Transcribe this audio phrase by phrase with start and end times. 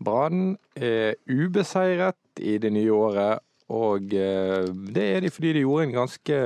[0.00, 5.88] Brann er ubeseiret i det nye året, og eh, det er de fordi de gjorde
[5.88, 6.38] en ganske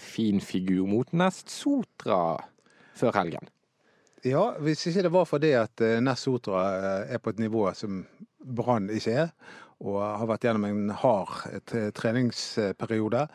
[0.00, 2.38] fin figur mot Nest Sotra
[2.96, 3.50] før helgen.
[4.22, 7.66] Ja, hvis ikke det var fordi det at Nest Sotra eh, er på et nivå
[7.76, 8.04] som
[8.42, 9.34] Brann ikke er,
[9.82, 13.26] og har vært gjennom en hard eh, treningsperiode,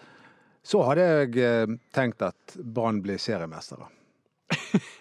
[0.68, 3.88] så hadde jeg eh, tenkt at Brann blir seriemestere.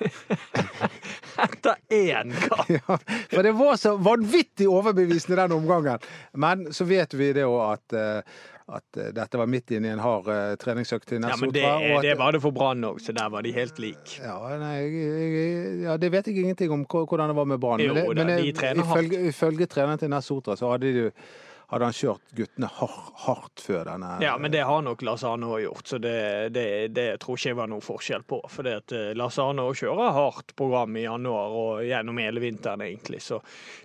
[1.44, 2.68] Etter én kamp!
[2.70, 2.98] Ja,
[3.30, 5.98] for det var så vanvittig overbevisende den omgangen.
[6.34, 8.38] Men så vet vi det òg at, eh,
[8.76, 11.62] at eh, dette var midt inne i en hard uh, treningsøkt til Ja, men det,
[11.68, 14.16] at- det var det for Brann òg, så der var de helt like.
[14.22, 14.36] Ja,
[15.86, 17.80] ja, det vet jeg ingenting om hvordan det var med Brann.
[17.84, 21.10] Jo Men, det- men de trener ifølge, ifølge treneren til Nessotra så hadde, de,
[21.72, 22.94] hadde han kjørt guttene har,
[23.26, 26.14] hardt før denne Ja, men det har nok Lasano gjort, så det,
[26.54, 28.38] det, det tror ikke jeg var noe forskjell på.
[28.52, 33.22] For det at eh, òg kjører hardt program i januar og gjennom hele vinteren, egentlig.
[33.24, 33.40] Så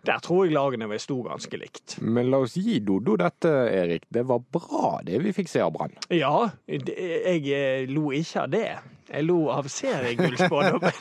[0.06, 1.98] der tror jeg lagene vil stå ganske likt.
[2.02, 4.06] Men la oss gi Dodo dette, Erik.
[4.10, 5.98] Det var bra det vi fikk se av Brann.
[6.14, 8.70] Ja, det- jeg eh, lo ikke av det.
[9.12, 10.92] Jeg lo av seriegullspådommen.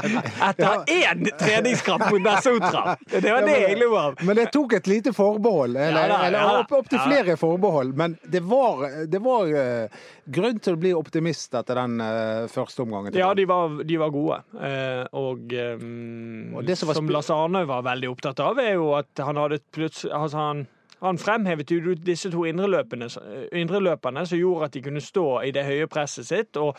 [0.48, 2.96] Etter én treningskamp mot Nessotra!
[3.10, 4.16] Det var det jeg lo av.
[4.24, 6.62] Men det tok et lite forbehold, eller, eller da.
[6.78, 7.92] opp, flere forbehold.
[8.00, 12.86] Men det var, det var eh, grunn til å bli optimist etter den eh, første
[12.86, 13.20] omgangen.
[13.20, 14.40] Ja, de var, de var gode.
[14.56, 18.94] Eh, og um, Og det som som Lars Arne var veldig opptatt av, er jo
[18.96, 20.66] at han hadde plutselig altså han,
[21.04, 23.08] han fremhevet jo disse to indreløperne,
[23.56, 26.56] indreløperne som gjorde at de kunne stå i det høye presset sitt.
[26.56, 26.76] og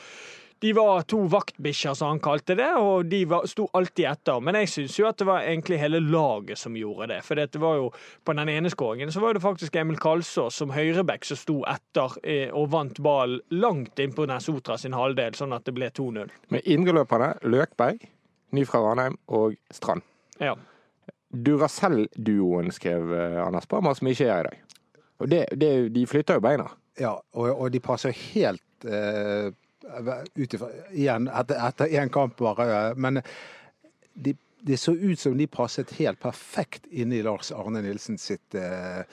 [0.62, 4.42] de var to vaktbikkjer, som han kalte det, og de var, sto alltid etter.
[4.46, 7.18] Men jeg syns jo at det var egentlig hele laget som gjorde det.
[7.26, 7.88] For det var jo,
[8.22, 12.14] på den ene skåringen så var det faktisk Emil Kalsås som høyrebekk som sto etter
[12.22, 16.30] eh, og vant ballen langt innpå Nesotra sin halvdel, sånn at det ble 2-0.
[16.54, 18.06] Med indreløperne Løkberg,
[18.54, 20.06] ny fra Ranheim og Strand.
[20.38, 20.54] Ja.
[21.32, 24.78] Duracell-duoen skrev eh, Anders Barmer, som ikke er her i dag.
[25.22, 26.70] Og det, det, de flytter jo beina.
[27.02, 29.50] Ja, og, og de passer helt uh,
[29.84, 32.94] Igjen, etter, etter én kamp bare.
[32.96, 33.22] Men
[34.14, 38.56] de, det så ut som de passet helt perfekt inn i Lars Arne Nilsen sitt
[38.58, 39.04] eh,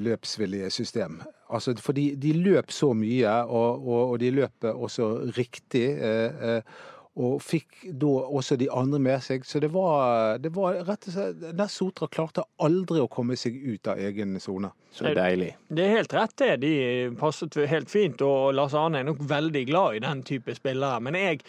[0.00, 1.22] løpsvillige system.
[1.54, 5.86] Altså, fordi de løp så mye, og, og, og de løp også riktig.
[5.98, 6.82] eh, eh,
[7.14, 9.44] og fikk da også de andre med seg.
[9.46, 13.54] Så det var, det var rett og slett Ness Sotra klarte aldri å komme seg
[13.54, 14.72] ut av egen sone.
[14.94, 15.52] Så deilig.
[15.68, 16.56] Det er helt rett, det.
[16.64, 16.74] De
[17.18, 20.98] passet helt fint, og Lars Arne er nok veldig glad i den type spillere.
[21.06, 21.42] Men jeg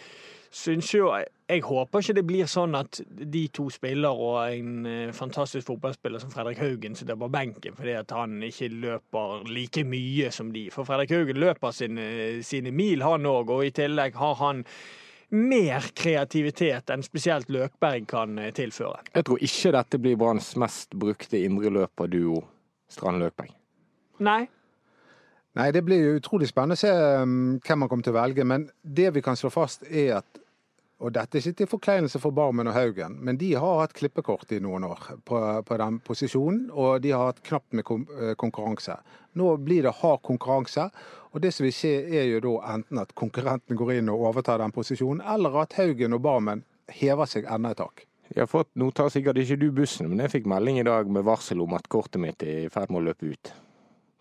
[0.56, 1.10] syns jo
[1.46, 6.18] Jeg håper ikke det blir sånn at de to spiller og en eh, fantastisk fotballspiller
[6.18, 10.64] som Fredrik Haugen sitter på benken fordi at han ikke løper like mye som de.
[10.74, 12.06] For Fredrik Haugen løper sine,
[12.42, 14.64] sine mil, han òg, og i tillegg har han
[15.34, 19.02] mer kreativitet enn spesielt Løkberg kan eh, tilføre.
[19.14, 22.42] Jeg tror ikke dette blir Branns mest brukte indreløperduo,
[22.92, 23.50] Strand Løkberg.
[24.22, 24.44] Nei,
[25.56, 28.44] Nei, det blir utrolig spennende å se um, hvem man kommer til å velge.
[28.44, 30.40] Men det vi kan slå fast, er at
[30.96, 34.52] og dette er ikke til forkleinelse for Barmen og Haugen, men de har hatt klippekort
[34.56, 38.96] i noen år på, på den posisjonen, og de har hatt knapt med eh, konkurranse.
[39.36, 40.88] Nå blir det hard konkurranse,
[41.36, 44.62] og det som vil skje er jo da enten at konkurrenten går inn og overtar
[44.64, 48.06] den posisjonen, eller at Haugen og Barmen hever seg enda et tak.
[48.32, 51.12] Jeg har fått, Nå tar sikkert ikke du bussen, men jeg fikk melding i dag
[51.12, 53.52] med varsel om at kortet mitt er i ferd med å løpe ut.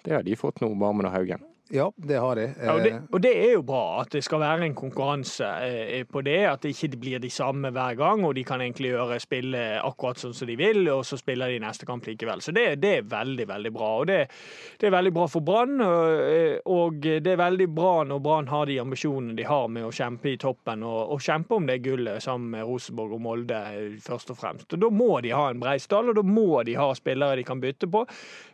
[0.06, 1.47] Det har de fått nå, Barmen og Haugen.
[1.74, 2.46] Ja, det har de.
[2.62, 5.48] Ja, og, det, Eh, og det er jo bra at det skal være en konkurranse
[5.66, 6.38] eh, på det.
[6.46, 10.22] At det ikke blir de samme hver gang, og de kan egentlig gjøre spille akkurat
[10.22, 12.44] sånn som de vil, og så spiller de neste kamp likevel.
[12.46, 13.90] Så det, det er veldig, veldig bra.
[14.04, 14.20] Og det,
[14.80, 18.70] det er veldig bra for Brann, og, og det er veldig bra når Brann har
[18.70, 22.24] de ambisjonene de har med å kjempe i toppen, og, og kjempe om det gullet
[22.24, 24.70] sammen med Rosenborg og Molde, eh, først og fremst.
[24.78, 27.48] Og da må de ha en brei stall, og da må de ha spillere de
[27.48, 28.06] kan bytte på.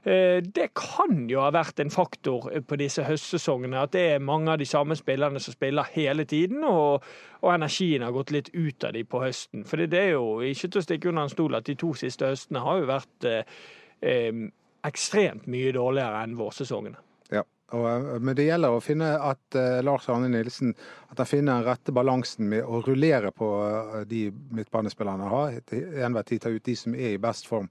[0.08, 4.54] Eh, Det kan jo ha vært en faktor på disse høstsesongene at det er mange
[4.54, 7.06] av de samme spillerne som spiller hele tiden, og,
[7.42, 9.66] og energien har gått litt ut av de på høsten.
[9.68, 12.32] For det er jo ikke til å stikke under en stol at de to siste
[12.32, 14.44] høstene har jo vært eh,
[14.88, 17.02] ekstremt mye dårligere enn vårsesongene.
[17.32, 20.74] Ja, og, eh, men det gjelder å finne at eh, Lars Arne Nilsen
[21.10, 25.60] at han finner den rette balansen med å rullere på eh, de midtbanespillerne har.
[25.70, 27.70] Til enhver tid ta ut de som er i best form.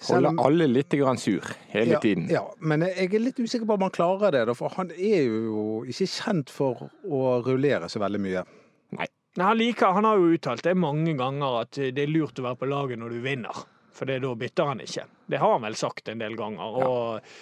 [0.00, 2.26] Selv Holder alle litt grann sur hele ja, tiden.
[2.32, 5.82] Ja, men jeg er litt usikker på om han klarer det, for han er jo
[5.88, 8.42] ikke kjent for å rullere så veldig mye.
[8.98, 9.06] Nei,
[9.38, 12.60] Han, liker, han har jo uttalt det mange ganger at det er lurt å være
[12.60, 13.64] på laget når du vinner.
[13.94, 15.06] For det, da bytter han ikke.
[15.30, 16.78] Det har han vel sagt en del ganger.
[16.82, 17.36] Og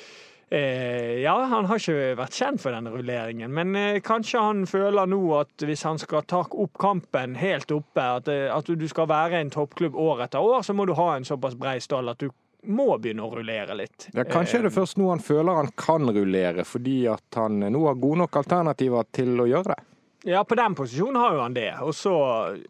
[0.52, 5.08] Eh, ja, han har ikke vært kjent for denne rulleringen, men eh, kanskje han føler
[5.08, 9.08] nå at hvis han skal ta opp kampen helt oppe, at, eh, at du skal
[9.08, 12.20] være en toppklubb år etter år, så må du ha en såpass brei stall at
[12.20, 12.28] du
[12.68, 14.10] må begynne å rullere litt.
[14.12, 17.86] Ja, kanskje er det først nå han føler han kan rullere, fordi at han nå
[17.88, 19.80] har gode nok alternativer til å gjøre det.
[20.24, 21.70] Ja, på den posisjonen har jo han det.
[21.82, 22.14] Og så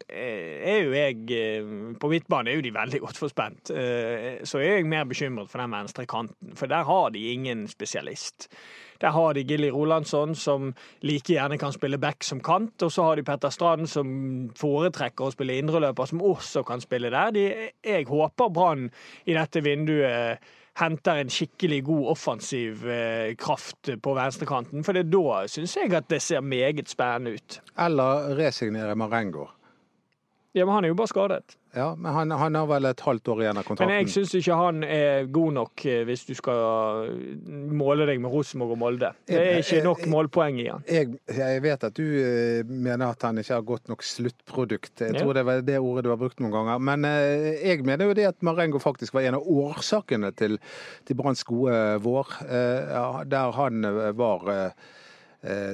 [0.09, 3.69] eh, er jo jeg eh, På midtbanen er jo de veldig godt forspent.
[3.69, 7.67] Eh, så er jeg mer bekymret for den venstre kanten, for der har de ingen
[7.69, 8.49] spesialist.
[9.01, 12.81] Der har de Gilly Rolandsson, som like gjerne kan spille back som kant.
[12.81, 17.13] Og så har de Petter Strand, som foretrekker å spille indreløper, som også kan spille
[17.13, 17.33] der.
[17.35, 17.45] De,
[17.85, 18.89] jeg håper Brann
[19.25, 20.41] i dette vinduet
[20.79, 24.83] henter en skikkelig god offensiv eh, kraft på venstrekanten.
[24.83, 25.03] For da
[25.47, 27.59] syns jeg at det ser meget spennende ut.
[27.79, 29.45] Eller resignere Marengo.
[30.53, 31.55] Ja, men han er jo bare skadet.
[31.73, 33.89] Ja, men han, han har vel et halvt år igjen av kontrakten.
[33.89, 37.09] Men jeg syns ikke han er god nok eh, hvis du skal
[37.73, 39.09] måle deg med Rosenborg og Molde.
[39.25, 40.85] Det er ikke nok målpoeng i han.
[40.85, 44.93] Jeg, jeg vet at du eh, mener at han ikke har godt nok sluttprodukt.
[45.01, 46.85] Jeg tror det var det ordet du har brukt noen ganger.
[46.91, 50.59] Men eh, jeg mener jo det at Marengo faktisk var en av årsakene til,
[51.09, 52.37] til Branns gode vår.
[53.33, 54.53] Der han var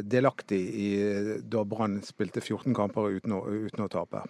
[0.02, 0.88] delaktig i
[1.46, 4.24] da Brann spilte 14 kamper uten å, uten å tape.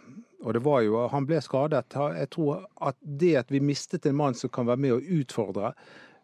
[0.43, 1.95] Og det var jo, Han ble skadet.
[1.95, 5.73] Jeg tror at det at vi mistet en mann som kan være med å utfordre,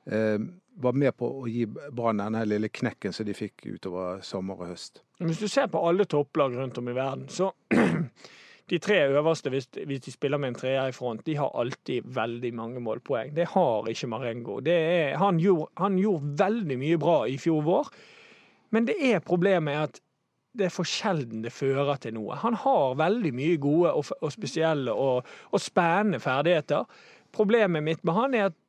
[0.05, 0.39] eh,
[0.75, 4.73] var med på å gi Brann denne lille knekken som de fikk utover sommer og
[4.73, 5.01] høst.
[5.23, 7.53] Hvis du ser på alle topplag rundt om i verden, så
[8.71, 12.51] de tre øverste, hvis de spiller med en treer i front, de har alltid veldig
[12.57, 13.31] mange målpoeng.
[13.35, 14.59] Det har ikke Marengo.
[14.59, 17.95] Er, han, gjorde, han gjorde veldig mye bra i fjor vår,
[18.75, 20.01] men det er problemet at
[20.55, 22.37] det er for sjelden det fører til noe.
[22.41, 26.85] Han har veldig mye gode og, og spesielle og, og, spennende ferdigheter.
[27.35, 28.61] Problemet mitt med han er at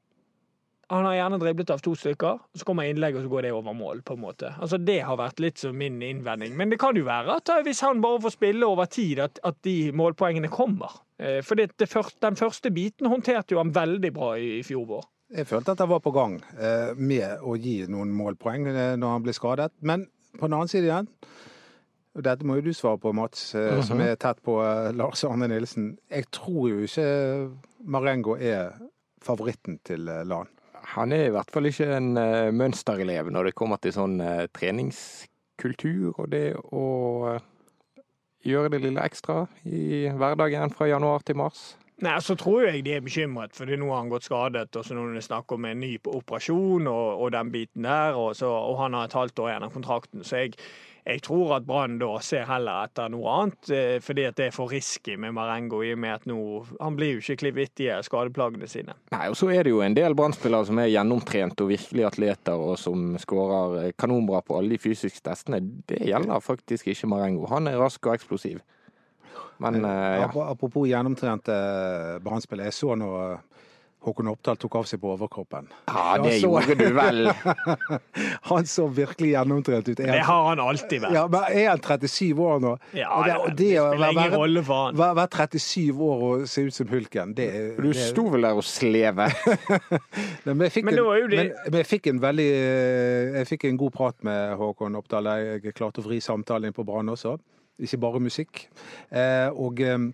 [0.90, 3.74] han har gjerne driblet av to stykker, så kommer innlegget, og så går det over
[3.74, 4.04] mål.
[4.06, 4.52] på en måte.
[4.62, 6.54] Altså Det har vært litt som min innvending.
[6.56, 9.40] Men det kan jo være at eh, hvis han bare får spille over tid, at,
[9.42, 11.00] at de målpoengene kommer.
[11.18, 15.10] Eh, for den første biten håndterte jo han veldig bra i, i fjor vår.
[15.34, 19.14] Jeg følte at han var på gang eh, med å gi noen målpoeng eh, når
[19.16, 19.72] han ble skadet.
[19.80, 20.06] Men
[20.36, 21.10] på den annen side igjen
[22.16, 23.82] dette må jo du svare på, Mats, uh -huh.
[23.84, 24.56] som er tett på
[24.96, 25.98] Lars Arne Nilsen.
[26.08, 27.50] Jeg tror jo ikke
[27.84, 28.72] Marengo er
[29.20, 30.48] favoritten til LAN.
[30.96, 32.14] Han er i hvert fall ikke en
[32.56, 37.38] mønsterelev når det kommer til sånn treningskultur og det å
[38.44, 41.76] gjøre det lille ekstra i hverdagen fra januar til mars.
[42.04, 44.76] Nei, Så tror jeg de er bekymret, for nå har han gått skadet.
[44.76, 48.34] og så det er snakk om en ny operasjon og, og den biten der, og,
[48.36, 50.24] så, og han har et halvt år igjen av kontrakten.
[50.24, 50.52] Så jeg,
[51.06, 54.52] jeg tror at Brann da ser heller etter noe annet, eh, fordi at det er
[54.58, 55.80] for risky med Marengo.
[55.80, 58.92] i og med at nå, Han blir jo ikke kvitt i skadeplagene sine.
[59.16, 62.60] Nei, og Så er det jo en del Brann-spillere som er gjennomtrent og virkelig atleter,
[62.60, 65.64] og som skårer eh, kanonbra på alle de fysiske testene.
[65.88, 67.46] Det gjelder faktisk ikke Marengo.
[67.46, 68.60] Han er rask og eksplosiv.
[69.58, 70.30] Men, Men ja.
[70.46, 71.54] Apropos gjennomtrente
[72.24, 72.68] Brann-spillere.
[72.68, 73.12] Jeg så nå
[74.06, 75.66] Håkon Oppdal tok av seg på overkroppen.
[75.90, 76.46] Ja, det så...
[76.46, 77.26] gjorde du vel.
[78.50, 79.98] han så virkelig gjennomtrent ut.
[79.98, 81.16] Det har han alltid vært.
[81.16, 82.76] Ja, men Er han 37 år nå?
[82.94, 85.00] Ja, det, det, det spiller ingen rolle for han.
[85.00, 87.48] Være 37 år og se ut som Hulken, det
[87.80, 87.96] Du det...
[87.98, 89.26] sto vel der og sleve?
[90.46, 92.48] men, jeg fikk, men, en, men, men jeg fikk en veldig
[93.40, 95.32] Jeg fikk en god prat med Håkon Oppdal.
[95.42, 97.34] Jeg klarte å vri samtalen inn på Brann også,
[97.78, 98.66] ikke bare musikk.
[99.10, 100.08] Eh, og, eh,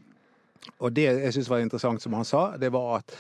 [0.78, 3.16] og det jeg syns var interessant, som han sa, det var at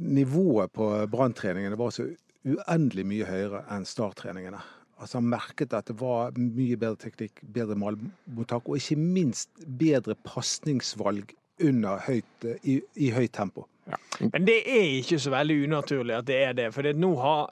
[0.00, 2.06] nivået på branntreningene var så
[2.46, 4.60] uendelig mye høyere enn starttreningene.
[5.00, 10.16] Altså Han merket at det var mye bedre teknikk, bedre malmottak, og ikke minst bedre
[10.28, 13.66] pasningsvalg i, i høyt tempo.
[13.90, 13.98] Ja.
[14.32, 16.68] Men det er ikke så veldig unaturlig at det er det.
[16.74, 17.50] For nå har,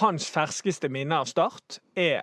[0.00, 2.22] hans ferskeste minne av Start er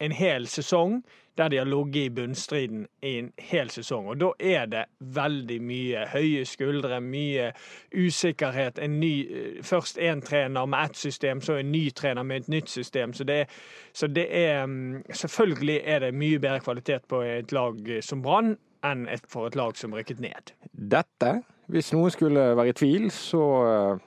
[0.00, 1.02] en hel sesong
[1.36, 4.08] der de har ligget i bunnstriden i en hel sesong.
[4.08, 7.50] Og da er det veldig mye høye skuldre, mye
[7.92, 8.80] usikkerhet.
[8.90, 12.70] Ny, eh, først én trener med ett system, så en ny trener med et nytt
[12.70, 13.12] system.
[13.12, 13.48] Så det,
[13.92, 18.56] så det er mm, Selvfølgelig er det mye bedre kvalitet på et lag som Brann
[18.84, 20.52] enn for et lag som rykket ned.
[20.72, 24.04] Dette, hvis noen skulle være i tvil, så eh,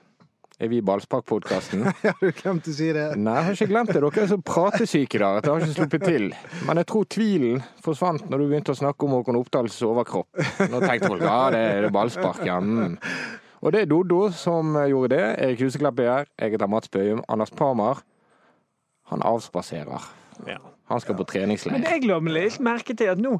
[0.59, 1.85] er vi i Ballsparkpodkasten?
[2.07, 3.05] ja, du glemte å si det?
[3.15, 4.01] Nei, jeg har ikke glemt det.
[4.03, 6.25] Dere er så pratesyke der at jeg har ikke sluppet til.
[6.67, 10.41] Men jeg tror tvilen forsvant når du begynte å snakke om Håkon Oppdals overkropp.
[10.67, 12.59] Nå tenkte folk ja, det er ballspark, ja.
[12.59, 12.97] Mm.
[13.59, 15.23] Og det er Doddo som gjorde det.
[15.45, 16.29] Erik Huseklepp er her.
[16.39, 17.23] Jeg heter Mats Bøyum.
[17.31, 18.03] Anders Parmar,
[19.11, 20.11] han avspaserer.
[20.47, 20.59] Ja.
[20.89, 21.75] Han skal på treningsleir.
[21.77, 23.37] Men jeg la litt merke til at nå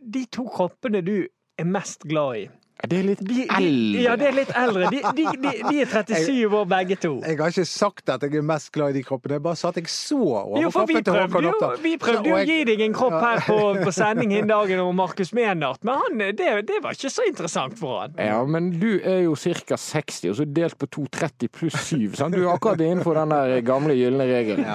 [0.00, 1.14] De to kroppene du
[1.60, 2.44] er mest glad i
[2.88, 4.00] Det er litt De, eldre.
[4.02, 4.88] ja, det er litt eldre.
[4.90, 5.48] De, de, de,
[5.82, 7.10] er 37 år begge to.
[7.26, 9.68] Jeg har ikke sagt at jeg er mest glad i de kroppene, jeg bare sa
[9.68, 11.76] at jeg så overkroppen til Håkon Oppdal.
[11.84, 14.96] vi prøvde jo å gi deg en kropp her på, på sending den dagen om
[14.96, 18.12] Markus Menart, men han, det, det var ikke så interessant for han.
[18.20, 19.76] Ja, men du er jo ca.
[19.80, 22.14] 60, og så delt på 230 pluss 7.
[22.18, 22.34] Sant?
[22.36, 24.64] Du er akkurat innenfor den der gamle gylne regelen.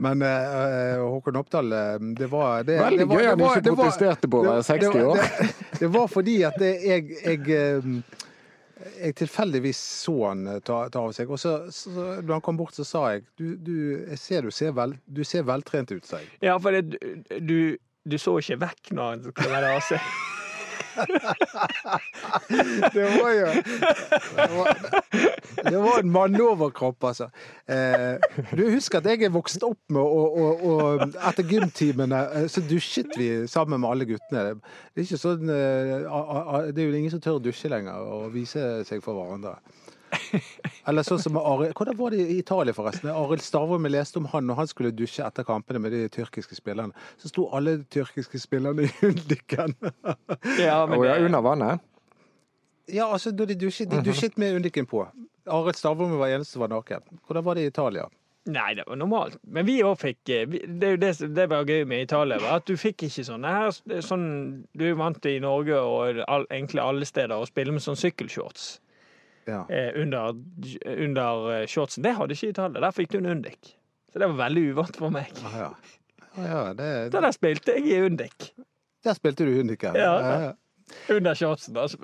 [0.00, 4.28] Men uh, Håkon Oppdal, eh, det var det, Veldig det var, gøy han ikke protesterte
[4.30, 5.16] på å være det- 60 det var- år.
[5.79, 7.92] Det, det var fordi at jeg, jeg eh,
[9.00, 12.58] jeg tilfeldigvis så han eh, ta, ta av seg, og så, så da han kom
[12.60, 13.76] bort, så sa jeg du, du
[14.08, 16.30] jeg ser du ser, vel, du ser veltrent ut, sa jeg.
[16.44, 17.00] Ja, for det,
[17.40, 20.12] du, du så ikke vekk når han skulle av seg.
[22.94, 23.46] Det var jo
[25.70, 27.28] Det var, en mannoverkropp, altså.
[27.68, 28.16] Eh,
[28.56, 33.46] du husker at jeg er vokst opp med og etter gymtimene eh, så dusjet vi
[33.50, 34.54] sammen med alle guttene.
[34.94, 35.98] Det er sånn eh,
[36.70, 39.54] Det er jo ingen som tør å dusje lenger og vise seg for hverandre.
[40.88, 43.10] Eller sånn som Arild Hvordan var det i Italia, forresten?
[43.12, 46.56] Arild Stavrum, vi leste om han når han skulle dusje etter kampene med de tyrkiske
[46.56, 46.94] spillerne.
[47.20, 49.76] Så sto alle de tyrkiske spillerne i undiken.
[50.58, 51.84] Ja, men Og ja, under vannet.
[52.90, 55.04] Ja, altså, da de dusjet, de dusjet med undiken på.
[55.46, 57.04] Arild Stavrum var eneste som var naken.
[57.26, 58.08] Hvordan var det i Italia?
[58.50, 59.36] nei, det var normalt.
[59.42, 62.40] Men vi òg fikk eh, Det er jo det som det var gøy med Italia,
[62.40, 64.28] var at du fikk ikke sånne her sånn,
[64.72, 68.00] Du er vant til i Norge og all, egentlig alle steder å spille med sånn
[68.00, 68.78] sykkelshorts
[69.48, 69.64] Ja.
[69.68, 70.34] eh, under,
[70.86, 72.04] under eh, shortsen.
[72.04, 72.82] Det hadde ikke Italia.
[72.84, 73.76] Der fikk du en undik.
[74.12, 75.30] Så det var veldig uvant for meg.
[75.46, 75.70] Ah, ja.
[76.30, 77.22] Ah, ja, det, det...
[77.22, 78.50] der spilte jeg i undik.
[79.04, 79.96] der spilte du undiken.
[79.98, 80.12] Ja.
[80.20, 80.52] ja.
[81.10, 81.98] Under shortsen, altså.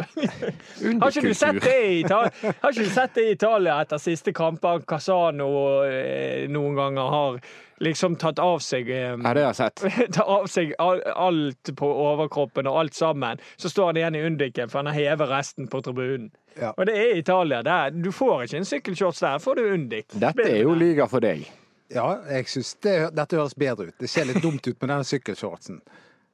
[1.01, 4.01] Har ikke du sett det i Italia, har ikke du sett det i Italia etter
[4.03, 4.83] siste kamper?
[4.89, 5.49] Casano
[5.87, 7.39] eh, noen ganger har
[7.85, 9.85] liksom tatt av seg eh, Ja, det har jeg sett.
[10.17, 13.43] tar av seg alt på overkroppen og alt sammen.
[13.57, 16.33] Så står han igjen i undiken, for han har hevet resten på tribunen.
[16.57, 16.73] Ja.
[16.77, 17.63] Og det er Italia.
[17.63, 17.91] Der.
[17.93, 20.09] Du får ikke en sykkelshorts der, får du undik.
[20.17, 21.45] Dette er jo liga for deg.
[21.93, 23.97] ja, jeg syns det, dette høres bedre ut.
[24.01, 25.83] Det ser litt dumt ut med den sykkelshortsen.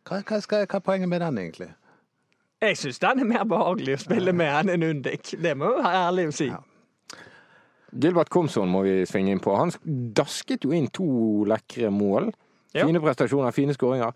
[0.09, 1.69] Hva, hva, skal, hva er poenget med den, egentlig?
[2.63, 5.33] Jeg syns den er mer behagelig å spille med enn en undik.
[5.43, 6.47] Det må jeg være ærlig å si.
[6.53, 6.61] Ja.
[7.93, 9.53] Gilbert Komson må vi svinge inn på.
[9.59, 9.73] Han
[10.17, 11.09] dasket jo inn to
[11.51, 12.31] lekre mål.
[12.73, 12.87] Ja.
[12.87, 14.15] Fine prestasjoner, fine skåringer.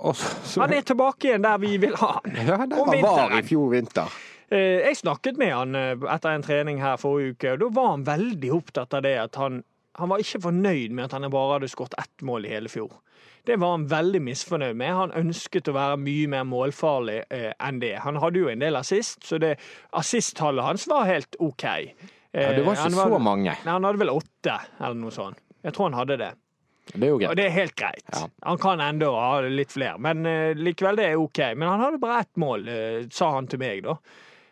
[0.00, 2.34] Han er tilbake igjen der vi vil ha han.
[2.48, 4.16] ja, der han var i fjor vinter.
[4.50, 7.92] Eh, Jeg snakket med han eh, etter en trening her forrige uke, og da var
[7.92, 9.62] han veldig opptatt av det at han,
[10.00, 12.90] han var ikke fornøyd med at han bare hadde skåret ett mål i hele fjor.
[13.46, 14.92] Det var han veldig misfornøyd med.
[14.96, 17.94] Han ønsket å være mye mer målfarlig eh, enn det.
[18.04, 19.56] Han hadde jo en del assist, så det
[19.96, 21.66] assisttallet hans var helt OK.
[21.66, 23.56] Ja, det var ikke var, så mange.
[23.56, 25.40] Nei, han hadde vel åtte, eller noe sånt.
[25.64, 26.30] Jeg tror han hadde det.
[26.90, 27.30] Det er jo greit.
[27.30, 28.04] Og det er helt greit.
[28.12, 28.24] Ja.
[28.46, 31.42] Han kan enda ha litt flere, men eh, likevel, det er OK.
[31.54, 33.96] Men han hadde bare ett mål, eh, sa han til meg, da.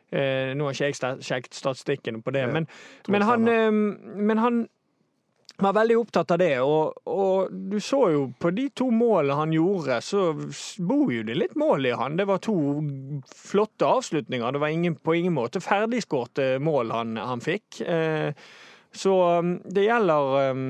[0.08, 2.64] Eh, nå har ikke jeg sjekket statistikken på det, men,
[3.12, 3.72] men, han, eh,
[4.30, 4.62] men han
[5.62, 9.54] var veldig opptatt av det, og, og du så jo på de to målene han
[9.54, 10.30] gjorde, så
[10.86, 12.18] bor jo det litt mål i han.
[12.18, 12.56] Det var to
[13.34, 14.54] flotte avslutninger.
[14.54, 17.80] Det var ingen, på ingen måte ferdigskårte mål han, han fikk.
[17.82, 18.30] Eh,
[18.94, 20.60] så um, det gjelder eh,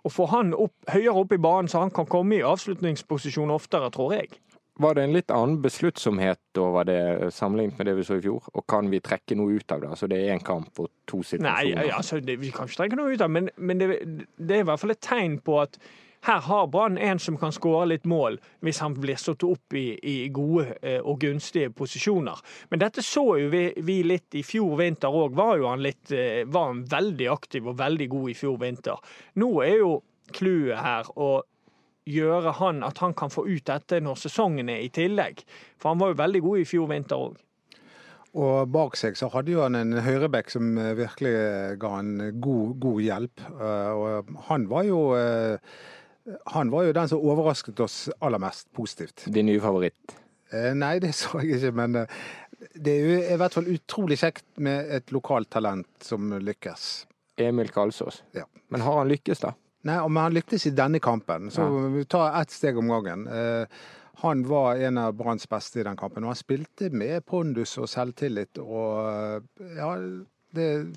[0.00, 3.92] å få han opp, høyere opp i banen, så han kan komme i avslutningsposisjon oftere,
[3.92, 4.32] tror jeg.
[4.80, 7.00] Var det en litt annen besluttsomhet over det
[7.36, 8.46] sammenlignet med det vi så i fjor?
[8.54, 9.90] Og kan vi trekke noe ut av det?
[9.92, 11.90] Altså det er én kamp og to Nei, situasjoner.
[11.96, 13.90] altså, det, vi kan ikke trekke noe ut av men, men det,
[14.38, 15.76] det er i hvert fall et tegn på at
[16.28, 19.94] her har Brann en som kan skåre litt mål, hvis han blir satt opp i,
[20.04, 22.36] i gode eh, og gunstige posisjoner.
[22.68, 25.32] Men dette så jo vi, vi litt i fjor vinter òg.
[25.38, 29.00] Var han litt eh, Var han veldig aktiv og veldig god i fjor vinter.
[29.40, 29.94] Nå er jo
[30.36, 31.40] clouet her å
[32.14, 35.44] gjøre han at han kan få ut dette når sesongen er i tillegg.
[35.80, 37.38] For han var jo veldig god i fjor vinter òg.
[38.40, 41.32] Og bak seg så hadde jo han en høyreback som eh, virkelig
[41.82, 43.42] ga han god, god hjelp.
[43.56, 45.72] Eh, Og han var jo eh,
[46.54, 49.24] han var jo den som overrasket oss aller mest positivt.
[49.26, 50.14] Din nye favoritt.
[50.52, 52.20] Eh, Nei, det så jeg ikke, men eh,
[52.76, 56.86] det er jo i hvert fall utrolig kjekt med et lokalt talent som lykkes.
[57.40, 58.22] Emil Kalsås.
[58.36, 58.44] Ja.
[58.70, 59.54] Men har han lykkes, da?
[59.82, 63.26] Nei, men han lyktes i denne kampen, så vi tar ett steg om gangen.
[63.26, 63.66] Eh,
[64.20, 67.88] Han var en av Branns beste i den kampen, og han spilte med pondus og
[67.88, 68.58] selvtillit.
[68.60, 69.94] Og eh, ja,
[70.52, 70.92] Det,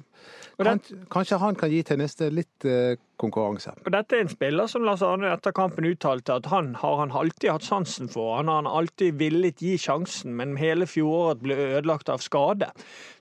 [0.57, 3.71] kan, det- kanskje, han kan gi til neste litt eh, konkurranse.
[3.85, 7.11] Og dette er en spiller som Lars Arne etter kampen uttalte at han har han
[7.15, 8.35] alltid hatt sansen for.
[8.37, 12.69] Han har han alltid villet gi sjansen, men hele fjoråret ble ødelagt av skade.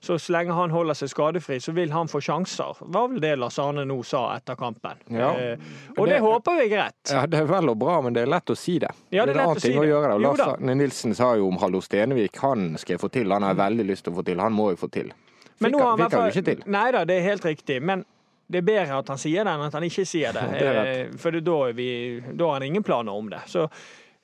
[0.03, 2.77] Så så lenge han holder seg skadefri, så vil han få sjanser.
[2.81, 5.01] Var vel det Lars Arne nå sa etter kampen.
[5.09, 5.31] Ja.
[5.33, 5.57] Eh,
[5.97, 7.11] og det Det- håper vi er greit.
[7.11, 8.91] Ja, Det er vel og bra, men det er lett å si det.
[9.11, 10.21] Ja, det er en annen annen å si ting å gjøre det.
[10.21, 13.31] Lars Arne Nilsen sa jo om Hallo Stenevik, han skal jeg få til.
[13.31, 14.39] Han har veldig lyst til å få til.
[14.39, 15.11] Han må jo få til.
[15.59, 16.63] Men nå har han han fikk han jo ikke til.
[16.71, 17.81] Nei da, det er helt riktig.
[17.81, 18.05] Men
[18.49, 20.47] det er bedre at han sier det enn at han ikke sier det.
[20.59, 20.89] Det er.
[20.93, 21.87] Eh, For da, er vi,
[22.33, 23.39] da har han ingen planer om det.
[23.47, 23.67] Så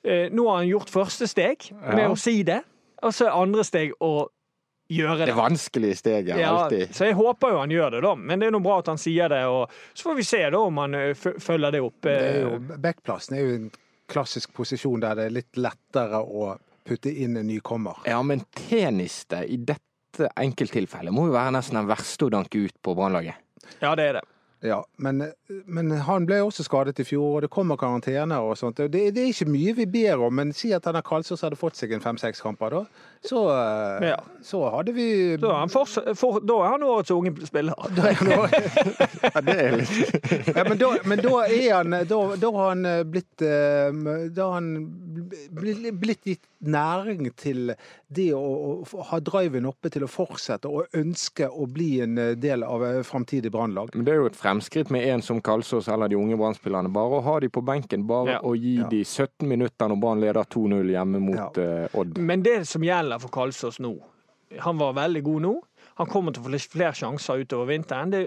[0.04, 2.10] eh, nå har han gjort første steg med Ja.
[2.12, 2.60] å si det,
[3.02, 4.28] og så er andre steg å
[4.90, 5.34] gjøre Det det.
[5.38, 6.90] vanskelige steget, Ja, alltid.
[6.94, 8.14] så jeg håper jo han gjør det, da.
[8.18, 10.58] Men det er noe bra at han sier det, og så får vi se da
[10.66, 12.00] om han eh, f- følger det opp.
[12.02, 13.70] Det jo, Backplassen er jo en
[14.10, 18.00] klassisk posisjon der det er litt lettere å putte inn en nykommer.
[18.10, 19.56] Ja, men teniste i
[20.10, 23.38] dette enkelttilfellet må jo være nesten den verste å danke ut på Brannlaget.
[23.80, 24.26] Ja, det er det.
[24.60, 25.22] Ja, men,
[25.64, 28.76] men han ble også skadet i fjor, og det kommer karantener og sånt.
[28.92, 31.78] Det, det er ikke mye vi ber om, men si at denne Kalsås hadde fått
[31.80, 32.82] seg en fem-seks kamper, da.
[33.24, 34.18] Så, eh, Ja.
[34.44, 35.06] så hadde vi
[35.40, 37.88] Da er han, for, for, da er han årets unge spiller.
[37.96, 38.28] Da er han
[39.32, 42.84] Ja, det er litt ja, men, da, men da er han Da, da har han
[42.88, 43.88] eh, blitt eh,
[44.28, 44.70] Da har han
[45.56, 47.72] blitt, blitt gitt næring til
[48.12, 48.40] det å,
[48.84, 52.84] å ha driven oppe til å fortsette og ønske å bli en eh, del av
[52.84, 53.94] eh, framtidig brannlag.
[53.96, 56.92] Men det er jo et fremskritt med en som Kalsås eller de unge Brann-spillerne.
[56.92, 58.40] Bare å ha de på benken, bare Ja.
[58.44, 58.88] å gi Ja.
[58.88, 62.18] de 17 minutter når Brann leder 2-0 hjemme mot eh, Odd.
[62.18, 63.96] Men det som gjelder for Kalsås nå
[64.60, 65.52] Han var veldig god nå.
[66.00, 68.10] Han kommer til å få flere sjanser utover vinteren.
[68.10, 68.24] Det,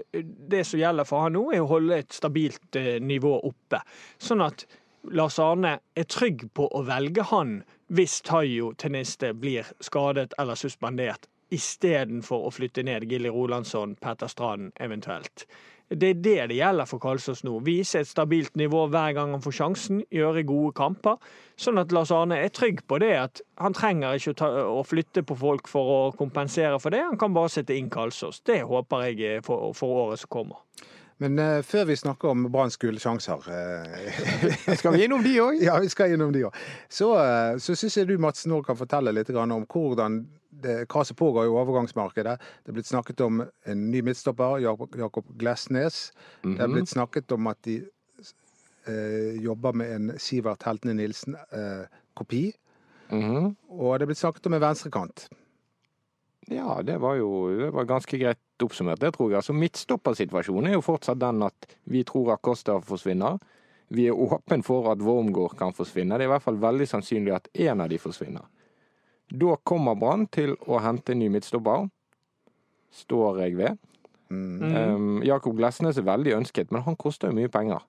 [0.48, 3.80] det som gjelder for han nå, er å holde et stabilt nivå oppe.
[4.18, 4.64] Sånn at
[5.12, 11.28] Lars Arne er trygg på å velge han hvis Tayo Tenniste blir skadet eller suspendert,
[11.52, 15.46] istedenfor å flytte ned Gilly Rolandsson, Petter Stranden eventuelt.
[15.88, 17.58] Det er det det gjelder for Kalsås nå.
[17.62, 21.18] Vise et stabilt nivå hver gang han får sjansen, gjøre gode kamper.
[21.60, 24.80] Sånn at Lars Arne er trygg på det at han trenger ikke å, ta, å
[24.88, 27.04] flytte på folk for å kompensere for det.
[27.04, 28.40] Han kan bare sette inn Kalsås.
[28.48, 30.64] Det håper jeg for, for året som kommer.
[31.22, 35.60] Men uh, før vi snakker om Branns gullsjanser uh, Skal vi innom de òg?
[35.68, 36.56] Ja, vi skal innom de òg.
[36.90, 40.24] Så, uh, så syns jeg du, Mats, nå kan fortelle litt om hvordan
[40.64, 42.36] det, hva som pågår i overgangsmarkedet.
[42.64, 46.12] Det er blitt snakket om en ny midtstopper, Jakob Glesnes.
[46.44, 47.80] Det er blitt snakket om at de
[48.88, 52.44] eh, jobber med en Sivert Heltene Nilsen-kopi.
[53.12, 53.50] Mhm.
[53.68, 55.26] og det er blitt snakket om en venstrekant.
[56.52, 59.40] Ja, det var jo det var ganske greit oppsummert, det tror jeg.
[59.40, 63.38] Altså, Midtstoppersituasjonen er jo fortsatt den at vi tror Acosta forsvinner.
[63.94, 66.18] Vi er åpen for at Wormgård kan forsvinne.
[66.18, 68.44] Det er i hvert fall veldig sannsynlig at én av de forsvinner.
[69.32, 71.88] Da kommer Brann til å hente en ny midtstopper.
[72.94, 73.80] Står jeg ved.
[74.30, 74.60] Mm.
[74.62, 77.82] Um, Jakob Glesnes er veldig ønsket, men han koster jo mye penger.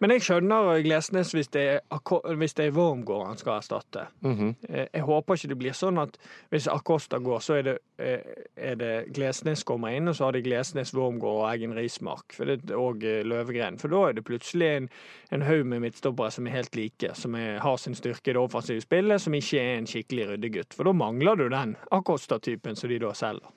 [0.00, 4.06] Men jeg skjønner Glesnes hvis det er, Ako- hvis det er Wormgård han skal erstatte.
[4.20, 4.54] Mm -hmm.
[4.94, 6.16] Jeg håper ikke det blir sånn at
[6.50, 8.18] hvis Acosta går, så er det, eh,
[8.56, 12.44] er det Glesnes kommer inn, og så har de Glesnes, Wormgård og Eggen Rismark for
[12.44, 13.78] det, og eh, Løvegren.
[13.78, 14.88] For da er det plutselig en,
[15.32, 18.36] en haug med midtstoppere som er helt like, som er, har sin styrke i det
[18.36, 20.74] offensive spillet, som ikke er en skikkelig ryddegutt.
[20.74, 23.50] For da mangler du den Acosta-typen som de da selger.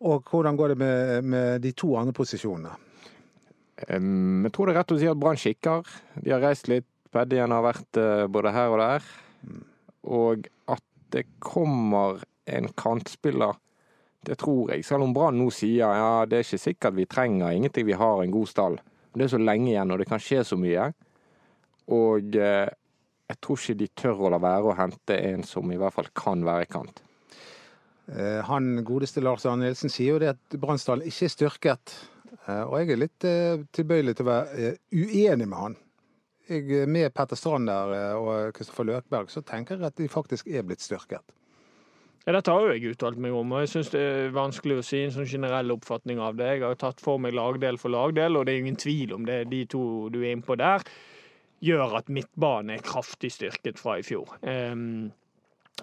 [0.00, 2.87] Og hvordan går det med, med de to andre posisjonene?
[3.86, 5.86] Um, jeg tror det er rett å si at Brann kikker.
[6.18, 6.88] De har reist litt.
[7.14, 9.04] Paddyen har vært eh, både her og der.
[10.12, 13.56] Og at det kommer en kantspiller,
[14.28, 14.84] det tror jeg.
[14.84, 18.20] Selv om Brann nå sier ja, det er ikke sikkert vi trenger ingenting, vi har
[18.20, 18.78] en god stall.
[19.14, 20.90] Det er så lenge igjen, og det kan skje så mye.
[21.96, 22.68] Og eh,
[23.28, 26.12] jeg tror ikke de tør å la være å hente en som i hvert fall
[26.16, 27.02] kan være kant.
[28.12, 31.96] Eh, Han godeste Lars Arne Nilsen sier jo det at Brannsdalen ikke er styrket.
[32.46, 35.76] Eh, Og jeg er litt eh, tilbøyelig til å være eh, uenig med han.
[36.48, 40.48] Jeg, med Petter Strand der eh, og Kristoffer Løkberg så tenker jeg at de faktisk
[40.48, 41.34] er blitt styrket.
[42.28, 44.84] Ja, dette har jo jeg uttalt meg om, og jeg syns det er vanskelig å
[44.84, 46.58] si en sånn generell oppfatning av det.
[46.58, 49.46] Jeg har tatt for meg lagdel for lagdel, og det er ingen tvil om det.
[49.48, 50.84] De to du er innpå der,
[51.64, 54.34] gjør at midtbanen er kraftig styrket fra i fjor.
[54.44, 55.08] Um,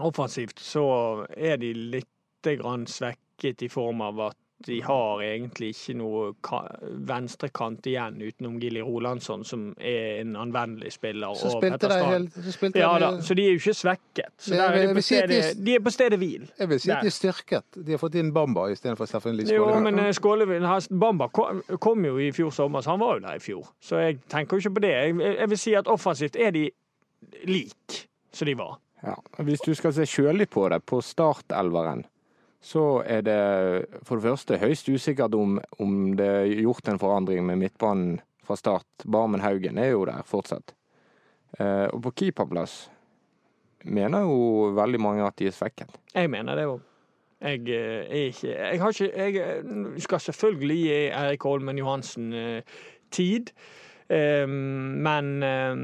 [0.05, 0.85] offensivt så
[1.33, 6.31] er de litt grann svekket i form av at de har egentlig ikke noe
[7.07, 11.35] venstrekant igjen utenom Gilly Rolandsson, som er en anvendelig spiller.
[11.39, 14.31] Så spilte de helt så spilte Ja da, så de er jo ikke svekket.
[14.37, 16.47] Så Men der er jeg de, de- stedet, de er på stedet hvil.
[16.59, 17.79] Jeg vil si at de er styrket.
[17.85, 19.93] De har fått inn Bamba istedenfor Steffen Lie Jo, Skålevik.
[19.93, 23.43] men Skålevin, Bamba kom, kom jo i fjor sommer, så han var jo der i
[23.43, 23.69] fjor.
[23.81, 24.95] Så jeg tenker jo ikke på det.
[24.95, 26.69] Jeg, jeg vil si at offensivt er de
[27.49, 28.01] lik
[28.35, 28.79] som de var.
[29.05, 29.13] Ja.
[29.43, 32.05] Hvis du skal se kjølig på det, på startelveren,
[32.65, 33.41] så er det
[34.07, 38.57] for det første høyst usikkert om, om det er gjort en forandring med midtbanen fra
[38.57, 39.05] start.
[39.05, 40.73] Barmen Haugen er jo der fortsatt.
[41.59, 42.87] Eh, og på keeperplass
[43.85, 45.93] mener jo veldig mange at de er svekket.
[46.15, 46.81] Jeg mener det òg.
[47.45, 52.33] Jeg eh, er ikke Jeg har ikke Jeg eh, skal selvfølgelig gi Erik Holmen Johansen
[52.33, 52.61] eh,
[53.11, 53.53] tid.
[54.07, 55.75] Eh, men eh,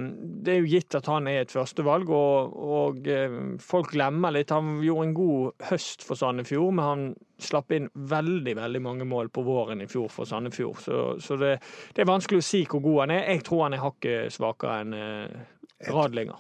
[0.46, 4.54] det er jo gitt at han er et førstevalg, og, og eh, folk glemmer litt.
[4.54, 7.08] Han gjorde en god høst for Sandefjord, men han
[7.42, 10.84] slapp inn veldig veldig mange mål på våren i fjor for Sandefjord.
[10.84, 11.56] Så, så det,
[11.96, 13.26] det er vanskelig å si hvor god han er.
[13.34, 15.42] Jeg tror han er hakket svakere enn eh,
[15.90, 16.38] Radlinger.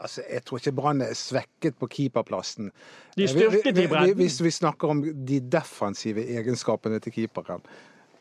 [0.00, 2.70] Altså, jeg tror ikke Brann er svekket på keeperplassen.
[3.18, 4.16] De styrket i bredden.
[4.16, 7.60] Hvis vi snakker om de defensive egenskapene til keeperen.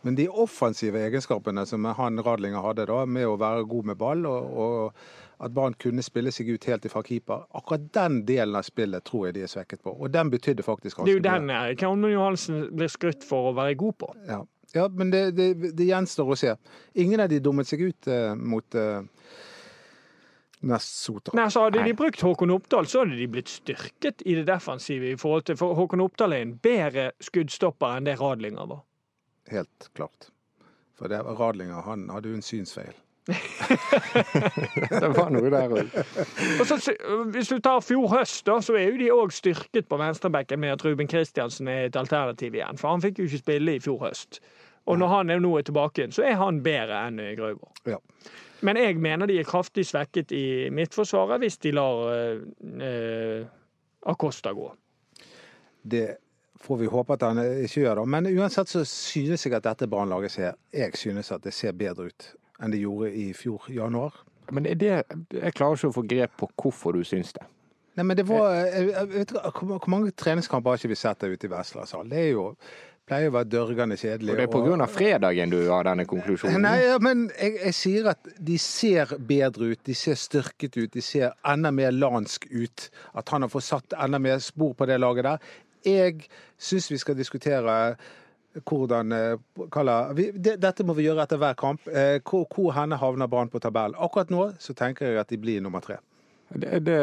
[0.06, 4.28] Men de offensive egenskapene som han Radlinger hadde, da, med å være god med ball,
[4.30, 8.68] og, og at Brann kunne spille seg ut helt ifra keeper, akkurat den delen av
[8.68, 9.96] spillet tror jeg de er svekket på.
[9.98, 11.82] Og den betydde faktisk Det er jo ganske den Eirik
[12.14, 14.12] Johansen blir skrytt for å være god på.
[14.30, 14.40] Ja,
[14.78, 16.56] ja men det, det, det gjenstår å se.
[16.94, 19.02] Ingen av de dummet seg ut eh, mot eh,
[20.70, 21.34] Nest Sotra.
[21.42, 21.92] Nei, så Hadde Nei.
[21.92, 25.18] de brukt Håkon Oppdal, så hadde de blitt styrket i det defensive.
[25.18, 28.86] i forhold til, For Håkon Oppdal er en bedre skuddstopper enn det Radlinger var.
[29.52, 30.30] Helt klart.
[30.96, 32.96] For det, Radlinger han hadde jo en synsfeil.
[34.90, 35.96] Det var noe der òg.
[37.34, 40.76] Hvis du tar fjor høst, da, så er jo de òg styrket på venstrebekken med
[40.76, 42.78] at Ruben Kristiansen er et alternativ igjen.
[42.78, 44.40] For han fikk jo ikke spille i fjor høst.
[44.86, 47.72] Og når han er nå er tilbake igjen, så er han bedre enn eh, Grøver.
[47.90, 47.98] Ja.
[48.66, 52.46] Men jeg mener de er kraftig svekket i midtforsvaret hvis de lar eh,
[52.86, 53.48] eh,
[54.06, 54.70] Acosta gå.
[55.82, 56.06] Det
[56.66, 58.08] får vi håpe at han ikke gjør, det.
[58.16, 62.10] Men uansett så synes jeg at dette Brannlaget ser Jeg synes at det ser bedre
[62.10, 62.32] ut
[62.64, 64.16] enn det gjorde i fjor januar.
[64.54, 64.96] Men er det,
[65.34, 67.44] jeg klarer ikke å få grep på hvorfor du syns det.
[67.96, 71.48] Nei, men det var jeg, vet, Hvor mange treningskamper har ikke vi sett der ute
[71.48, 72.10] i hall?
[72.12, 72.50] Det er jo
[73.06, 74.34] pleier å være dørgende kjedelig.
[74.34, 76.64] Og det er av fredagen du har denne konklusjonen?
[76.66, 80.90] Nei, ja, men jeg, jeg sier at de ser bedre ut, de ser styrket ut,
[80.94, 82.88] de ser enda mer lansk ut.
[83.14, 85.54] At han har fått satt enda mer spor på det laget der.
[85.86, 87.96] Jeg syns vi skal diskutere
[88.64, 91.88] hvordan eh, vi, det, Dette må vi gjøre etter hver kamp.
[91.88, 93.98] Eh, Hvor, hvor henne havner Brann på tabellen?
[94.00, 96.00] Akkurat nå så tenker jeg at de blir nummer tre.
[96.56, 97.00] Det, det,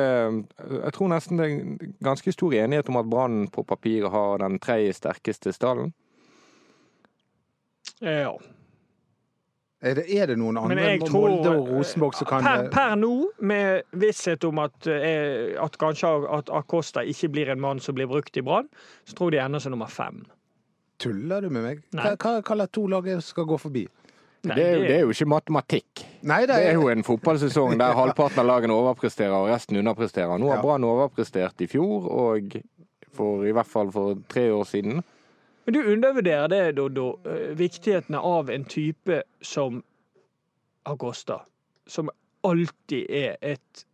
[0.71, 4.59] jeg tror nesten det er ganske stor enighet om at Brann på papiret har den
[4.62, 5.92] tredje sterkeste stallen.
[8.01, 8.37] Ja.
[9.83, 13.09] Er det, er det noen andre, enn Molde og Rosenborg, som kan per, per nå,
[13.42, 18.07] med visshet om at, eh, at kanskje at Acosta ikke blir en mann som blir
[18.07, 18.68] brukt i Brann,
[19.09, 20.21] så tror jeg de ender som nummer fem.
[21.03, 21.83] Tuller du med meg?
[21.99, 22.12] Nei.
[22.14, 23.83] Hva, hva to lag skal gå forbi?
[24.42, 26.05] Nei, det, er, jo- det er jo ikke matematikk.
[26.27, 30.38] Nei, Det er jo en fotballsesong der halvparten av lagene overpresterer og resten underpresterer.
[30.38, 30.62] Nå har Ja.
[30.62, 32.57] Brann overprestert i fjor, og
[33.14, 35.03] for, i hvert fall for tre år siden.
[35.64, 39.83] Men du undervurderer det, Doddo, eh, viktigheten av en type som
[40.83, 41.40] Agosta.
[41.87, 42.11] Som
[42.44, 43.85] alltid er et,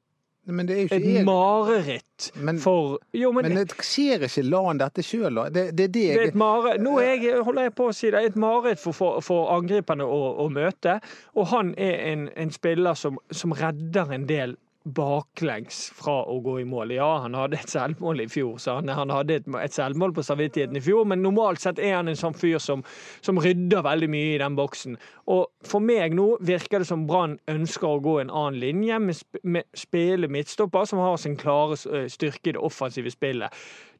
[0.48, 1.24] Men det er jo et ikke jeg.
[1.26, 5.48] mareritt Men- for Jo, men, Men jeg ser ikke LAN dette sjøl, da.
[5.50, 8.37] Det, det det er et mare, nå jeg, holder jeg på å si det, et
[8.37, 11.00] mareritt for, for, for angriperne å, å møte.
[11.37, 14.57] Og han er en, en spiller som, som redder en del
[14.94, 16.92] baklengs fra å gå i mål.
[16.96, 20.24] Ja, han hadde et selvmål i fjor, så han, han hadde et, et selvmål på
[20.27, 22.85] samvittigheten i fjor, men normalt sett er han en sånn fyr som,
[23.24, 24.98] som rydder veldig mye i den boksen.
[25.33, 29.18] Og for meg nå virker det som Brann ønsker å gå en annen linje, med,
[29.18, 33.55] sp med spille midtstopper som har sin klare styrke i det offensive spillet.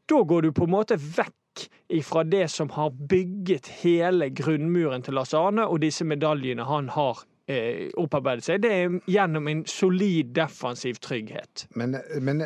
[0.09, 5.19] Da går du på en måte vekk ifra det som har bygget hele grunnmuren til
[5.19, 8.63] Lars Arne, og disse medaljene han har eh, opparbeidet seg.
[8.63, 11.67] Det er gjennom en solid defensiv trygghet.
[11.75, 12.45] Men, men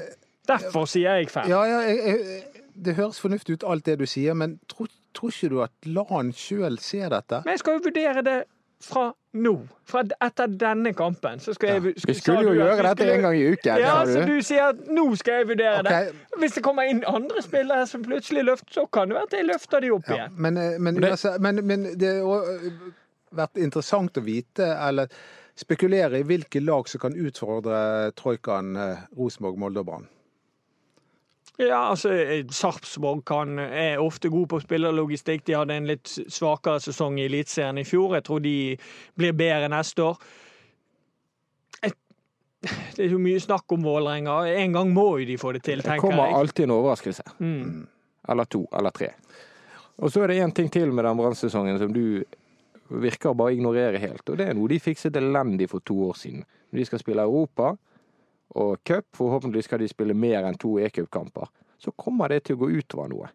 [0.49, 1.51] Derfor sier jeg fem.
[1.51, 5.31] Ja, ja, jeg, jeg, det høres fornuftig ut alt det du sier, men tror, tror
[5.31, 7.45] ikke du at LAN sjøl ser dette?
[7.45, 8.39] Men jeg skal jo vurdere det
[8.83, 9.53] fra nå.
[9.87, 11.39] Fra etter denne kampen.
[11.41, 13.79] Så skal jeg, Vi skulle jo gjøre dette en gang i uken.
[13.81, 14.35] Ja, så du.
[14.43, 16.09] sier at nå skal jeg vurdere okay.
[16.11, 16.41] det.
[16.43, 19.49] Hvis det kommer inn andre spillere som plutselig løfter, så kan det være at jeg
[19.53, 20.35] løfter de opp Ja, igjen.
[20.37, 21.01] men, eh, men,
[21.47, 22.17] men, men det
[23.37, 25.09] vært interessant å vite, eller
[25.59, 30.07] spekulere i hvilke lag som kan utfordre troikaen eh, Rosenborg, Molde og Brann.
[31.61, 35.45] Ja, altså, eh, Sarpsborg kan, er ofte god på spillerlogistikk.
[35.47, 38.17] De hadde en litt svakere sesong i Eliteserien i fjor.
[38.17, 38.55] Jeg tror de
[39.21, 40.23] blir bedre neste år.
[41.83, 41.99] Et-
[42.97, 44.39] Det er jo mye snakk om Vålerenga.
[44.65, 46.01] En gang må jo de få det til, tenker jeg.
[46.01, 47.23] Det kommer alltid en overraskelse.
[47.45, 47.87] Mm.
[48.33, 49.13] Eller to, eller tre.
[50.03, 52.25] Og så er det én ting til med den brannsesongen som du
[53.01, 54.25] virker bare å ignorere helt.
[54.29, 56.45] Og det er noe de fikset elendig for to år siden.
[56.71, 57.73] Når de skal spille Europa
[58.63, 61.49] og cup, forhåpentligvis skal de spille mer enn to e-cupkamper,
[61.81, 63.31] så kommer det til å gå utover noe.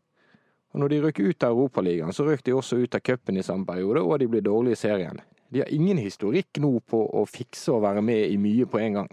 [0.73, 3.45] Og når de røk ut av Europaligaen, så røk de også ut av cupen i
[3.45, 5.21] samme periode, og de ble dårlige i serien.
[5.49, 8.99] De har ingen historikk nå på å fikse og være med i mye på en
[8.99, 9.09] gang.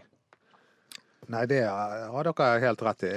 [1.33, 3.13] Nei, det har dere helt rett i.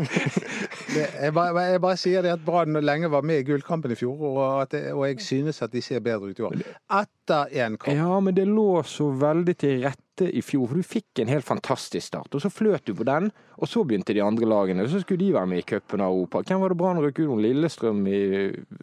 [0.96, 3.98] Det, jeg, bare, jeg, bare, sier det at Brann lenge var med i gullkampen i
[3.98, 6.56] fjor, og, at, og, jeg synes at de ser bedre ut i år.
[7.02, 7.92] Etter én kamp.
[7.92, 10.66] Ja, men det lå så veldig til rette i fjor.
[10.70, 13.30] For du fikk en helt fantastisk start, og så fløt du på den.
[13.56, 16.12] Og så begynte de andre lagene, og så skulle de være med i cupen av
[16.12, 16.42] Europa.
[16.44, 18.20] Hvem var det Brann røk ut Lillestrøm i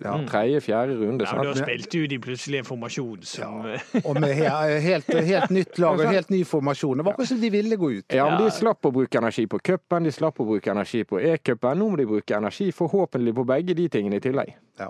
[0.01, 0.15] ja.
[0.29, 1.27] tredje-fjerde runde?
[1.29, 3.77] Ja, Da spilte jo de plutselig en formasjon som ja.
[4.03, 6.97] Og med helt, helt, nytt lag og helt ny formasjon.
[6.97, 8.05] Det var akkurat som de ville gå ut.
[8.13, 11.21] Ja, men de slapp å bruke energi på cupen, de slapp å bruke energi på
[11.21, 11.79] e-cupen.
[11.79, 14.55] Nå må de bruke energi forhåpentlig på begge de tingene i tillegg.
[14.81, 14.89] Ja.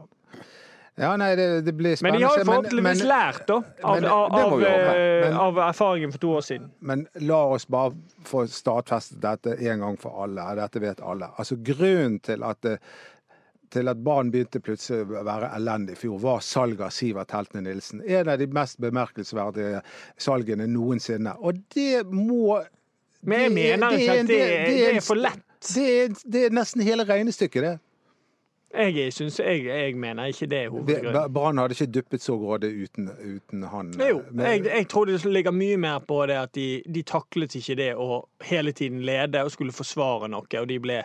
[0.95, 2.19] Ja, nei, det, det blir spennende.
[2.19, 3.55] Men de har jo forhåpentligvis lært, da.
[3.81, 6.67] Av, men, av, av, eh, men, av, erfaringen for to år siden.
[6.85, 7.95] Men la oss bare
[8.29, 10.45] få stadfestet dette en gang for alle.
[10.59, 11.31] Dette vet alle.
[11.41, 12.75] Altså Grunnen til at det,
[13.73, 17.63] til at barn begynte plutselig å være elendig i fjor, var salget av Sivert Heltene
[17.65, 18.03] Nilsen.
[18.05, 19.81] En av de mest bemerkelsesverdige
[20.21, 21.33] salgene noensinne.
[21.41, 22.59] Og det må
[23.25, 25.41] Men jeg mener ikke at det, det, det, er for lett.
[25.73, 25.89] Det
[26.21, 27.73] det er nesten hele regnestykket, det.
[28.73, 31.33] Jeg, synes, jeg, jeg, mener ikke det er hovedgrunnen.
[31.33, 33.91] Brann hadde ikke duppet så grådig uten, uten, han.
[33.99, 37.75] Jo, jeg, jeg, tror det ligger mye mer på det at de, de, taklet ikke
[37.77, 41.03] det å hele tiden lede og skulle forsvare noe, og de ble,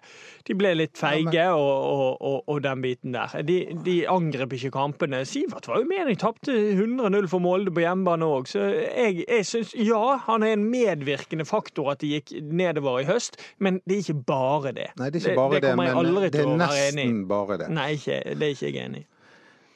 [0.48, 1.60] de ble litt feige ja, men...
[1.60, 3.36] og, og, og, og, den biten der.
[3.44, 5.20] De, de angrep ikke kampene.
[5.28, 9.44] Sivert var jo med, de tapte 100-0 for Molde på hjemmebane òg, så jeg, jeg
[9.48, 13.98] syns ja, han er en medvirkende faktor at de gikk nedover i høst, men det
[13.98, 14.88] er ikke bare det.
[14.96, 17.57] Nei, det er ikke bare det, det, men det er nesten bare det.
[17.66, 19.08] Nei, ikke, det er ikke jeg enig i.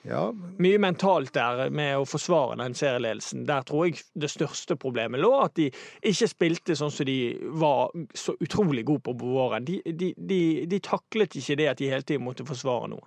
[0.03, 0.33] Ja.
[0.59, 3.45] Mye mentalt der med å forsvare den serieledelsen.
[3.47, 5.31] Der tror jeg det største problemet lå.
[5.45, 5.69] At de
[6.11, 9.67] ikke spilte sånn som de var så utrolig gode på på våren.
[9.69, 13.07] De, de, de, de taklet ikke det at de hele tiden måtte forsvare noe.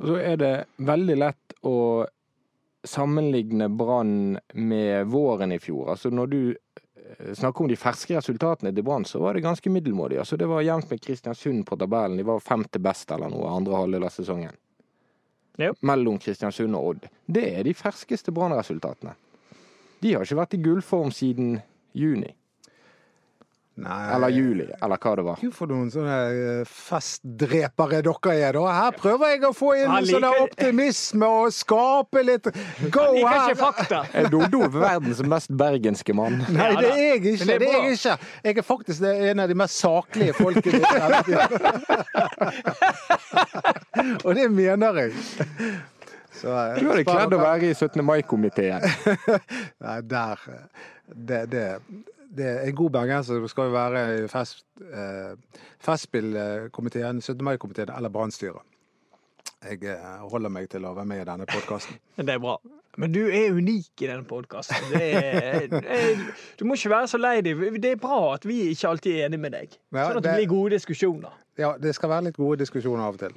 [0.00, 0.54] Og så er det
[0.88, 1.76] veldig lett å
[2.86, 5.90] sammenligne Brann med våren i fjor.
[5.92, 6.40] Altså når du
[7.34, 10.18] snakker om de ferske resultatene til Brann, så var det ganske middelmådig.
[10.18, 12.16] Altså det var jevnt med Kristiansund på tabellen.
[12.16, 14.56] De var femte best eller noe andre halvdel av sesongen
[15.58, 15.72] Jo.
[15.80, 17.06] mellom Kristiansund og Odd.
[17.26, 19.14] Det er de ferskeste Brann-resultatene.
[20.02, 21.60] De har ikke vært i gullform siden
[21.96, 22.34] juni.
[23.76, 24.14] Nei.
[24.14, 25.36] Eller juli, eller hva det var.
[25.36, 28.62] Gud, for noen sånne eh, festdrepere dere er, da.
[28.72, 30.08] Her prøver jeg å få inn liker...
[30.14, 33.12] sånn optimisme og skape litt go her.
[33.12, 34.00] Jeg liker ikke fakta.
[34.16, 36.40] Er Dodo verdens mest bergenske mann?
[36.56, 37.44] Nei, det er jeg ikke.
[37.50, 38.16] Det er jeg ikke.
[38.48, 40.80] Jeg er faktisk en av de mest saklige folkene.
[44.24, 45.12] og det mener jeg.
[46.32, 48.00] Så, eh, du hadde kledd å være i 17.
[48.08, 48.80] mai-komiteen.
[49.84, 50.40] Nei, der
[51.06, 51.78] det, det
[52.36, 53.40] det er en god bergenser.
[53.40, 57.44] Du skal jo være i fest, eh, Festspillkomiteen, 17.
[57.44, 58.62] mai-komiteen eller Brannstyret.
[59.64, 61.98] Jeg eh, holder meg til å være med i denne podkasten.
[62.16, 62.58] Det er bra.
[62.96, 64.86] Men du er unik i denne podkasten.
[66.56, 67.60] Du må ikke være så lei deg.
[67.82, 69.74] Det er bra at vi ikke alltid er enige med deg.
[69.92, 71.34] Sånn at det blir gode diskusjoner.
[71.60, 73.36] Ja, det skal være litt gode diskusjoner av og til.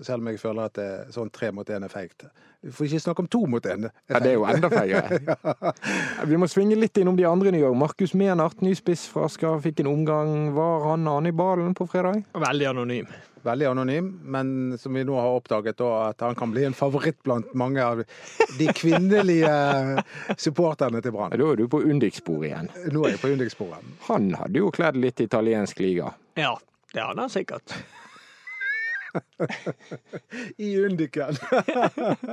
[0.00, 2.26] Selv om jeg føler at det sånn tre mot én er feigt.
[2.64, 3.90] Vi får ikke snakke om to mot én.
[4.08, 5.18] Ja, det er jo enda feigere.
[5.28, 5.72] ja.
[6.24, 7.76] Vi må svinge litt innom de andre nye òg.
[7.76, 10.32] Markus Menart, ny spiss fra Asker, fikk en omgang.
[10.56, 12.22] Var han an i ballen på fredag?
[12.32, 13.10] Veldig anonym.
[13.44, 17.50] Veldig anonym, men som vi nå har oppdaget, at han kan bli en favoritt blant
[17.52, 18.00] mange av
[18.56, 19.50] de kvinnelige
[20.40, 21.34] supporterne til Brann.
[21.36, 22.70] Da er du på Undik-sporet igjen.
[22.96, 23.84] Nå er jeg på Undik-sporet.
[24.08, 26.14] Han hadde jo kledd litt italiensk liga.
[26.40, 26.54] Ja,
[26.94, 27.76] det hadde han sikkert.
[30.56, 31.36] I Undiken.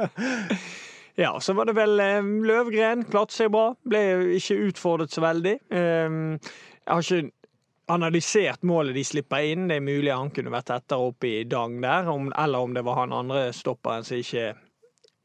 [1.15, 3.05] ja, så var det vel eh, Løvgren.
[3.09, 3.71] Klarte seg bra.
[3.83, 4.01] Ble
[4.37, 5.57] ikke utfordret så veldig.
[5.75, 6.33] Ehm,
[6.81, 7.31] jeg har ikke
[7.91, 9.67] analysert målet de slipper inn.
[9.69, 13.01] Det er mulig han kunne vært tettere oppe i Dang der, eller om det var
[13.03, 14.53] han andre stopperen som ikke,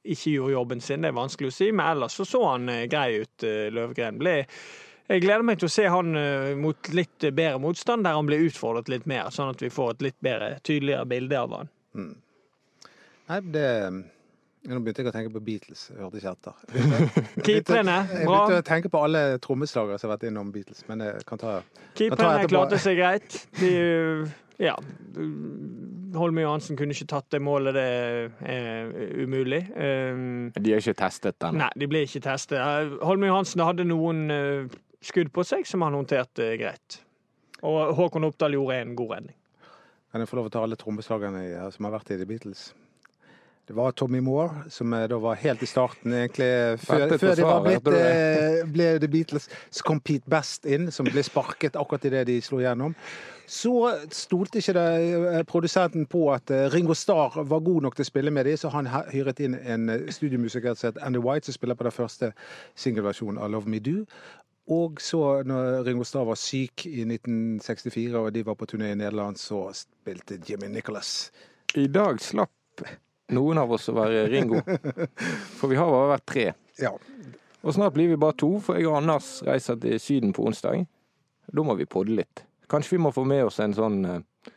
[0.04, 1.04] ikke gjorde jobben sin.
[1.04, 4.18] Det er vanskelig å si, men ellers så så han eh, grei ut, eh, Løvgren.
[4.22, 4.40] Ble
[5.06, 8.44] jeg gleder meg til å se han eh, mot litt bedre motstand, der han blir
[8.48, 11.72] utfordret litt mer, sånn at vi får et litt bedre, tydeligere bilde av han.
[11.96, 12.12] Mm.
[13.26, 13.70] Nei, det
[14.66, 15.84] nå begynte jeg å tenke på Beatles.
[15.92, 16.54] Jeg hørte ikke etter.
[17.46, 18.16] Keeperne, bra.
[18.18, 21.42] Jeg begynte å tenke på alle trommeslagere som har vært innom Beatles, men jeg kan
[21.42, 21.60] ta
[21.98, 23.38] Keeperne klarte seg greit.
[23.60, 23.70] De,
[24.62, 24.74] ja.
[26.16, 27.86] Holme Johansen kunne ikke tatt det målet, det
[28.50, 28.90] er
[29.22, 29.62] umulig.
[29.76, 31.60] Um, de er ikke testet ennå?
[31.62, 32.58] Nei, de ble ikke testet.
[33.06, 34.26] Holme Johansen hadde noen
[35.04, 37.00] skudd på seg som han håndterte greit.
[37.66, 39.36] Og Håkon Oppdal gjorde en god redning.
[40.12, 42.70] Kan jeg få lov å ta alle trommeslagerne som har vært i The Beatles?
[43.66, 46.46] Det var Tommy Moore, som eh, da var helt i starten, egentlig.
[46.78, 49.48] Før, før de var blitt, eh, ble The Beatles.
[49.74, 52.94] Så kom Pete Best inn, som ble sparket akkurat idet de slo gjennom.
[53.50, 53.72] Så
[54.14, 58.30] stolte ikke det eh, produsenten på at Ringo Starr var god nok til å spille
[58.30, 61.88] med dem, så han hyret inn en studiomusiker som het Andy White, som spiller på
[61.88, 62.30] den første
[62.78, 64.04] singelversjonen av Love Me Do.
[64.66, 68.98] Og så, når Ringo Starr var syk i 1964, og de var på turné i
[68.98, 71.30] Nederland, så spilte Jimmy Nicholas.
[71.78, 72.82] I dag slapp
[73.34, 74.62] noen av oss å være Ringo.
[75.58, 76.46] For vi har bare vært tre.
[76.82, 76.92] Ja.
[77.62, 80.82] Og snart blir vi bare to, for jeg og Anders reiser til Syden på onsdag.
[81.46, 82.42] Da må vi podde litt.
[82.70, 84.50] Kanskje vi må få med oss en sånn eh,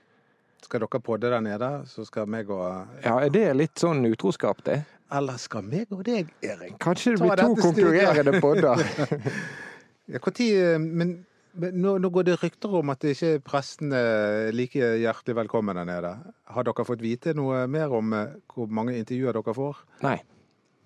[0.65, 2.65] Skal dere podde der nede, så skal meg og
[3.05, 4.81] Ja, er det litt sånn utroskap, det?
[5.13, 6.77] Eller skal meg og deg, Erik?
[6.81, 8.81] Kanskje det blir to konkurrerende podder.
[10.09, 11.11] Ja, hvor tid, eh, men,
[11.59, 15.85] men nå, nå går det rykter om at ikke prestene er like hjertelig velkommen der
[15.89, 16.13] nede.
[16.49, 19.83] Har dere fått vite noe mer om eh, hvor mange intervjuer dere får?
[20.05, 20.17] Nei.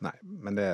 [0.04, 0.68] Nei, men det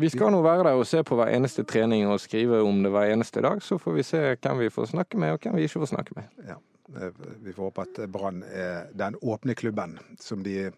[0.00, 2.92] Vi skal nå være der og se på hver eneste trening og skrive om det
[2.94, 3.58] hver eneste dag.
[3.60, 6.14] Så får vi se hvem vi får snakke med, og hvem vi ikke får snakke
[6.16, 6.30] med.
[6.48, 6.56] Ja.
[6.96, 7.10] eh,
[7.42, 10.70] Vi får håpe at Brann er den åpne klubben som de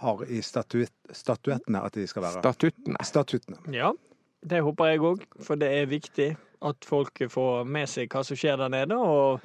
[0.00, 2.40] har i statuett, statuettene at de skal være.
[2.40, 3.02] Statuttene.
[3.04, 3.58] Statuttene.
[3.74, 3.90] Ja,
[4.40, 8.36] det håper jeg òg, for det er viktig at folk får med seg hva som
[8.36, 9.40] skjer der nede, og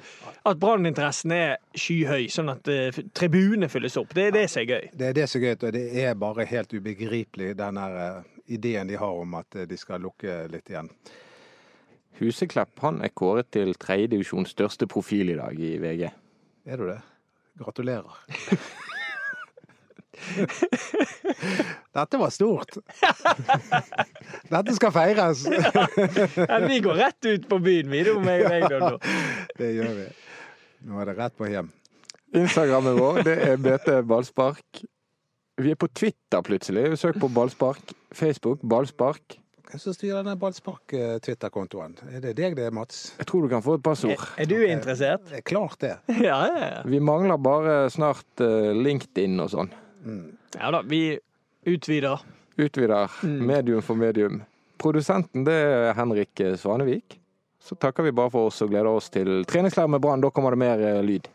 [0.48, 4.12] at branninteressen er skyhøy, sånn at eh, tribunene fylles opp.
[4.16, 4.88] Det er det som er gøy.
[4.92, 8.20] Det er det som er gøy, og det er bare helt ubegripelig, den eh,
[8.58, 10.92] ideen de har om at eh, de skal lukke litt igjen.
[12.20, 16.04] Huseklepp han er kåret til tredjedivisjons største profil i dag i VG.
[16.66, 17.00] Er du det?
[17.60, 18.20] Gratulerer.
[21.96, 22.76] Dette var stort.
[24.54, 25.46] Dette skal feires.
[26.46, 29.08] Ja, vi går rett ut på byen, vi, da, meg og deg.
[29.58, 30.06] Det gjør vi.
[30.86, 31.72] Nå er det rett på hjem.
[32.36, 34.84] Instagrammen vår det er BT Ballspark.
[35.56, 36.90] Vi er på Twitter plutselig.
[37.00, 37.94] Søk på Ballspark.
[38.12, 39.38] Facebook Ballspark.
[39.66, 41.96] Hvem som styrer denne Ballspark-Twitter-kontoen?
[42.14, 43.16] Er det deg det, Mats?
[43.18, 44.22] Jeg tror du kan få et passord.
[44.38, 45.24] Er du interessert?
[45.26, 45.96] Det er klart det.
[46.20, 46.82] Ja, ja, ja.
[46.86, 49.72] Vi mangler bare snart eh, LinkedIn og sånn.
[50.56, 51.18] Ja da, vi
[51.66, 52.22] utvider.
[52.56, 54.42] Utvider medium for medium.
[54.80, 57.18] Produsenten det er Henrik Svanevik.
[57.66, 60.22] Så takker vi bare for oss og gleder oss til treningsklær med Brann.
[60.22, 61.26] Da kommer det mer eh, lyd.